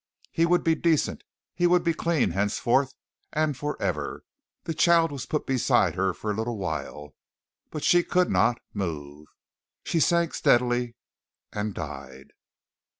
He 0.31 0.47
would 0.47 0.63
be 0.63 0.73
decent 0.73 1.23
he 1.53 1.67
would 1.67 1.83
be 1.83 1.93
clean 1.93 2.31
henceforth 2.31 2.91
and 3.33 3.55
for 3.55 3.79
ever. 3.79 4.23
The 4.63 4.73
child 4.73 5.11
was 5.11 5.27
put 5.27 5.45
beside 5.45 5.93
her 5.93 6.11
for 6.11 6.31
a 6.31 6.33
little 6.33 6.57
while, 6.57 7.13
but 7.69 7.83
she 7.83 8.01
could 8.01 8.31
not 8.31 8.57
move. 8.73 9.27
She 9.83 9.99
sank 9.99 10.33
steadily 10.33 10.95
and 11.53 11.75
died. 11.75 12.31